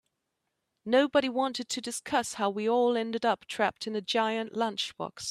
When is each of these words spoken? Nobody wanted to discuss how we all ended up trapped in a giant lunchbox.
Nobody 0.83 1.29
wanted 1.29 1.69
to 1.69 1.79
discuss 1.79 2.33
how 2.33 2.49
we 2.49 2.67
all 2.67 2.97
ended 2.97 3.23
up 3.23 3.45
trapped 3.45 3.85
in 3.85 3.95
a 3.95 4.01
giant 4.01 4.53
lunchbox. 4.53 5.19